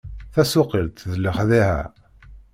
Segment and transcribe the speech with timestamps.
[0.33, 1.81] Tasuqilt d lexdiɛa.